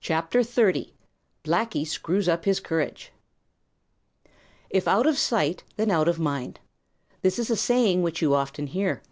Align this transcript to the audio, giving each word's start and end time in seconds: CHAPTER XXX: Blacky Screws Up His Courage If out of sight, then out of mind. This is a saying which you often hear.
CHAPTER 0.00 0.38
XXX: 0.38 0.92
Blacky 1.44 1.86
Screws 1.86 2.30
Up 2.30 2.46
His 2.46 2.60
Courage 2.60 3.12
If 4.70 4.88
out 4.88 5.06
of 5.06 5.18
sight, 5.18 5.64
then 5.76 5.90
out 5.90 6.08
of 6.08 6.18
mind. 6.18 6.60
This 7.20 7.38
is 7.38 7.50
a 7.50 7.56
saying 7.56 8.00
which 8.00 8.22
you 8.22 8.34
often 8.34 8.68
hear. 8.68 9.02